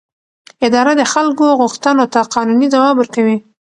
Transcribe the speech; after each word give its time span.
اداره 0.67 0.93
د 0.99 1.03
خلکو 1.13 1.45
غوښتنو 1.61 2.03
ته 2.13 2.19
قانوني 2.33 2.67
ځواب 2.73 2.95
ورکوي. 2.97 3.37